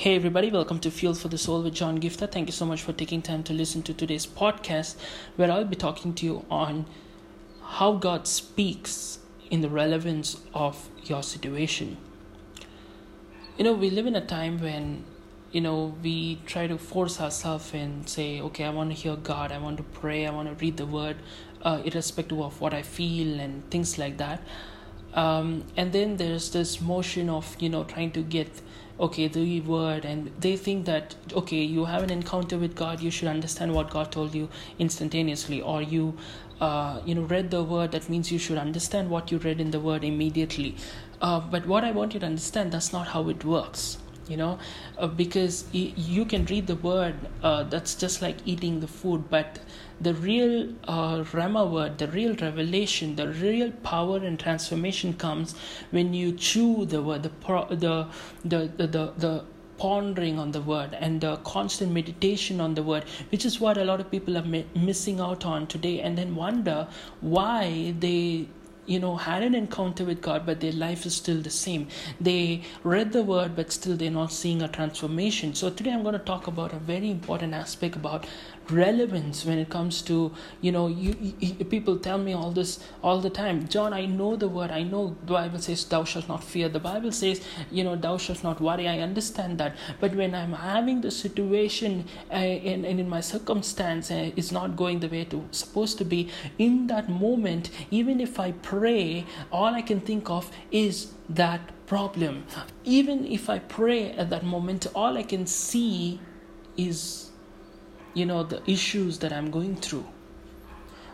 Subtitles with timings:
[0.00, 2.32] Hey, everybody, welcome to Fuel for the Soul with John Giftah.
[2.32, 4.96] Thank you so much for taking time to listen to today's podcast,
[5.36, 6.86] where I'll be talking to you on
[7.62, 9.18] how God speaks
[9.50, 11.98] in the relevance of your situation.
[13.58, 15.04] You know, we live in a time when,
[15.52, 19.52] you know, we try to force ourselves and say, okay, I want to hear God,
[19.52, 21.18] I want to pray, I want to read the word,
[21.60, 24.40] uh, irrespective of what I feel and things like that.
[25.14, 28.60] Um, and then there's this motion of, you know, trying to get
[29.00, 33.10] okay the word and they think that okay you have an encounter with god you
[33.10, 34.46] should understand what god told you
[34.78, 36.14] instantaneously or you
[36.60, 39.70] uh, you know read the word that means you should understand what you read in
[39.70, 40.76] the word immediately.
[41.22, 43.98] Uh, but what i want you to understand that's not how it works
[44.30, 44.58] you know
[44.98, 49.28] uh, because y- you can read the word uh, that's just like eating the food
[49.28, 49.58] but
[50.00, 55.54] the real uh, Rhema word, the real revelation, the real power and transformation comes
[55.90, 58.06] when you chew the word, the pro- the,
[58.44, 59.44] the the the, the
[59.76, 63.84] pondering on the word and the constant meditation on the word, which is what a
[63.84, 66.88] lot of people are mi- missing out on today, and then wonder
[67.20, 68.48] why they
[68.86, 71.88] you know had an encounter with god but their life is still the same.
[72.20, 75.54] They read the word but still they're not seeing a transformation.
[75.54, 78.26] So today i'm going to talk about a very important aspect about
[78.70, 83.20] relevance when it comes to you know you, you, people tell me all this all
[83.20, 86.42] the time john i know the word i know the bible says thou shalt not
[86.42, 87.40] fear the bible says
[87.70, 89.76] you know thou shalt not worry i understand that.
[90.00, 94.76] But when i'm having the situation uh, and, and in my circumstance uh, is not
[94.76, 99.74] going the way it supposed to be in that moment even if i pray all
[99.74, 102.44] i can think of is that problem.
[102.84, 106.20] Even if i pray at that moment all i can see
[106.76, 107.29] is
[108.14, 110.06] you know the issues that i'm going through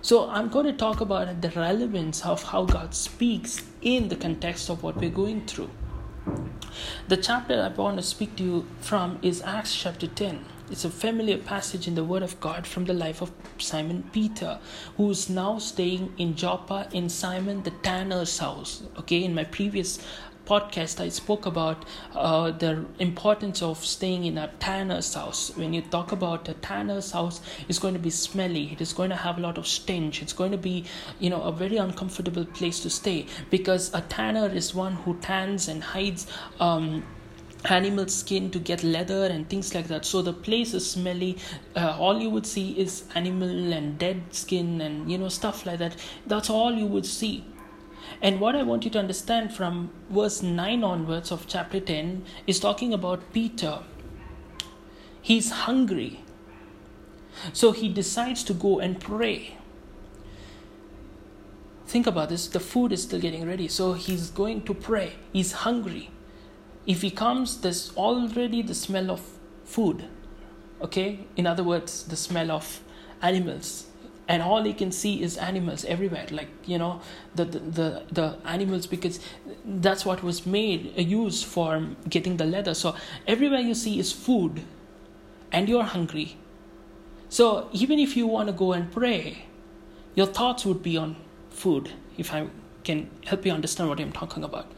[0.03, 4.71] so i'm going to talk about the relevance of how god speaks in the context
[4.71, 5.71] of what we're going through
[7.09, 10.91] the chapter i want to speak to you from is acts chapter 10 it's a
[10.91, 14.59] familiar passage in the Word of God from the life of Simon Peter,
[14.97, 18.83] who is now staying in Joppa in Simon the tanner's house.
[18.99, 20.05] Okay, in my previous
[20.47, 21.85] podcast, I spoke about
[22.15, 25.51] uh, the importance of staying in a tanner's house.
[25.57, 28.73] When you talk about a tanner's house, it's going to be smelly.
[28.73, 30.23] It is going to have a lot of stench.
[30.23, 30.85] It's going to be,
[31.19, 35.69] you know, a very uncomfortable place to stay because a tanner is one who tans
[35.69, 36.27] and hides.
[36.61, 37.05] Um,
[37.65, 41.37] animal skin to get leather and things like that so the place is smelly
[41.75, 45.79] uh, all you would see is animal and dead skin and you know stuff like
[45.79, 45.97] that
[46.29, 47.45] that's all you would see
[48.23, 52.61] and what I want you to understand from verse 9 onwards of chapter 10 is
[52.61, 53.81] talking about Peter.
[55.21, 56.21] He's hungry.
[57.53, 59.59] So he decides to go and pray.
[61.87, 63.69] Think about this the food is still getting ready.
[63.69, 65.15] So he's going to pray.
[65.33, 66.11] He's hungry.
[66.87, 69.21] If he comes, there's already the smell of
[69.65, 70.05] food.
[70.81, 71.27] Okay?
[71.37, 72.81] In other words, the smell of
[73.23, 73.87] animals
[74.29, 77.01] and all he can see is animals everywhere like you know
[77.35, 79.21] the the the, the animals because
[79.65, 82.75] that's what was made uh, used for getting the leather.
[82.75, 82.95] So
[83.27, 84.63] everywhere you see is food
[85.53, 86.37] and you're hungry.
[87.29, 89.47] So even if you want to go and pray
[90.17, 91.15] your thoughts would be on
[91.51, 92.47] food if i
[92.83, 94.73] can help you understand what i'm talking about.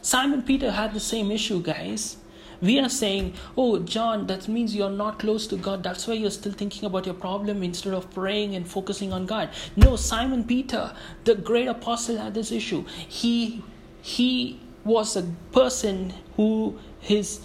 [0.00, 2.16] Simon peter had the same issue guys
[2.60, 5.82] we are saying, oh, John, that means you're not close to God.
[5.82, 9.50] That's why you're still thinking about your problem instead of praying and focusing on God.
[9.76, 10.94] No, Simon Peter,
[11.24, 12.84] the great apostle, had this issue.
[13.08, 13.62] He,
[14.02, 15.22] he was a
[15.52, 16.78] person who
[17.08, 17.40] is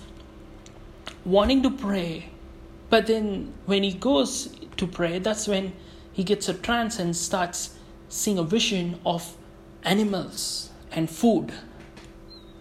[1.26, 2.30] wanting to pray,
[2.90, 5.74] but then when he goes to pray, that's when
[6.12, 7.76] he gets a trance and starts
[8.09, 9.38] seeing a vision of
[9.84, 11.53] animals and food.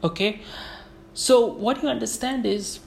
[0.04, 0.42] Okay?
[1.20, 2.78] So, what you understand is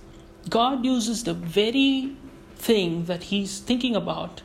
[0.49, 2.15] God uses the very
[2.55, 4.41] thing that He's thinking about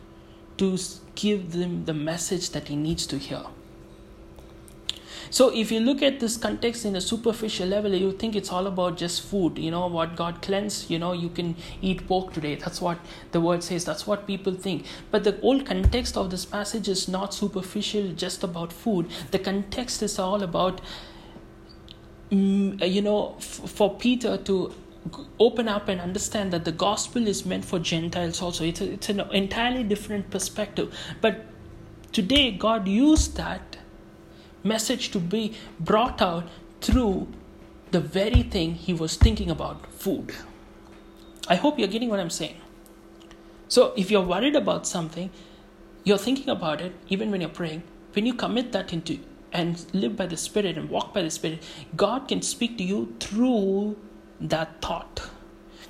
[0.58, 0.76] to
[1.14, 3.44] give them the message that He needs to hear.
[5.30, 8.66] So, if you look at this context in a superficial level, you think it's all
[8.66, 9.56] about just food.
[9.56, 10.90] You know what God cleansed.
[10.90, 12.56] You know you can eat pork today.
[12.56, 12.98] That's what
[13.30, 13.84] the word says.
[13.84, 14.84] That's what people think.
[15.12, 19.06] But the whole context of this passage is not superficial, just about food.
[19.30, 20.80] The context is all about
[22.30, 24.74] Mm, uh, you know, for Peter to
[25.38, 28.64] open up and understand that the gospel is meant for Gentiles also.
[28.64, 30.96] It's, a, it's an entirely different perspective.
[31.20, 31.46] But
[32.12, 33.76] today, God used that
[34.64, 36.48] message to be brought out
[36.80, 37.28] through
[37.92, 40.34] the very thing he was thinking about food.
[41.48, 42.56] I hope you're getting what I'm saying.
[43.68, 45.30] So, if you're worried about something,
[46.02, 49.18] you're thinking about it even when you're praying, when you commit that into
[49.56, 51.62] and live by the Spirit and walk by the Spirit,
[51.96, 53.96] God can speak to you through
[54.40, 55.30] that thought.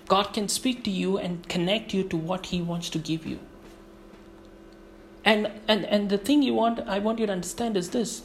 [0.06, 3.40] God can speak to you and connect you to what He wants to give you.
[5.24, 8.22] And and and the thing you want I want you to understand is this.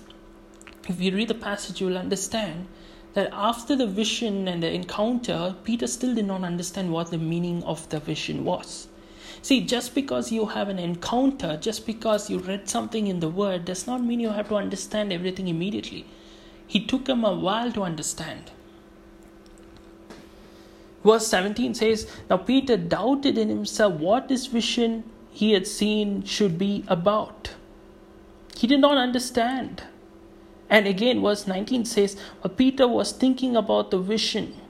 [0.87, 2.67] If you read the passage, you will understand
[3.13, 7.63] that after the vision and the encounter, Peter still did not understand what the meaning
[7.63, 8.87] of the vision was.
[9.41, 13.65] See, just because you have an encounter, just because you read something in the word,
[13.65, 16.05] does not mean you have to understand everything immediately.
[16.67, 18.51] He took him a while to understand.
[21.03, 26.59] Verse 17 says, Now Peter doubted in himself what this vision he had seen should
[26.59, 27.55] be about.
[28.55, 29.83] He did not understand.
[30.69, 34.60] And again, verse 19 says, But Peter was thinking about the vision.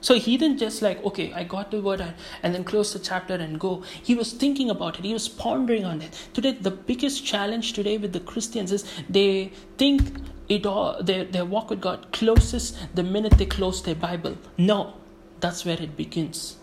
[0.00, 2.00] So he didn't just like, okay, I got the word
[2.42, 3.82] and then close the chapter and go.
[4.02, 5.04] He was thinking about it.
[5.04, 6.28] He was pondering on it.
[6.32, 10.02] Today, the biggest challenge today with the Christians is they think
[10.48, 14.36] it all their, their walk with God closes the minute they close their Bible.
[14.58, 14.94] No,
[15.38, 16.56] that's where it begins.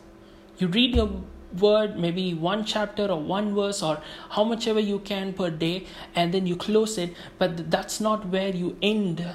[0.57, 1.09] You read your
[1.57, 4.01] word, maybe one chapter or one verse or
[4.31, 5.85] how much ever you can per day,
[6.15, 9.25] and then you close it, but that's not where you end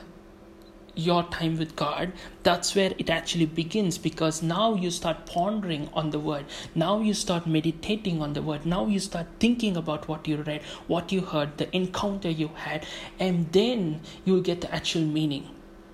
[0.95, 2.13] your time with God,
[2.43, 6.45] that's where it actually begins because now you start pondering on the word.
[6.75, 8.67] Now you start meditating on the word.
[8.67, 12.87] Now you start thinking about what you read, what you heard, the encounter you had,
[13.19, 15.49] and then you'll get the actual meaning.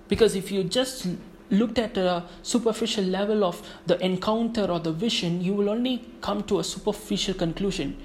[0.07, 1.07] Because if you just
[1.51, 6.43] looked at a superficial level of the encounter or the vision, you will only come
[6.43, 7.97] to a superficial conclusion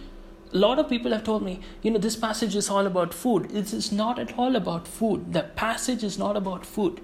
[0.55, 3.51] a lot of people have told me, you know, this passage is all about food.
[3.53, 5.33] It is not at all about food.
[5.33, 7.01] The passage is not about food.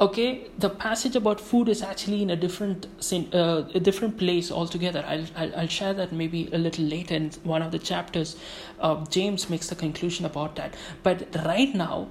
[0.00, 5.04] Okay, the passage about food is actually in a different uh, a different place altogether.
[5.06, 8.36] I'll, I'll, I'll share that maybe a little later in one of the chapters.
[8.80, 10.74] Uh, James makes the conclusion about that.
[11.02, 12.08] But right now,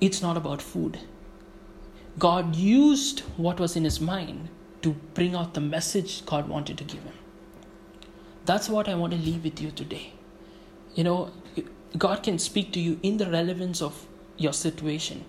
[0.00, 0.98] it's not about food.
[2.18, 4.48] God used what was in his mind
[4.82, 7.23] to bring out the message God wanted to give him
[8.44, 10.12] that's what I want to leave with you today.
[10.94, 11.30] You know,
[11.96, 14.06] God can speak to you in the relevance of
[14.36, 15.24] your situation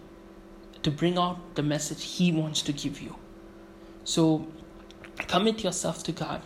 [0.84, 3.16] to bring out the message He wants to give you.
[4.04, 4.48] So
[5.18, 6.42] commit yourself to God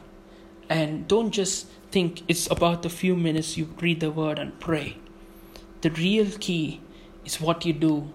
[0.70, 4.98] and don't just think it's about the few minutes you read the word and pray.
[5.82, 6.82] The real key
[7.26, 8.14] is what you do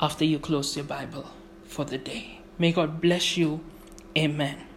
[0.00, 1.28] after you close your Bible
[1.64, 2.40] for the day.
[2.58, 3.60] May God bless you.
[4.16, 4.67] Amen.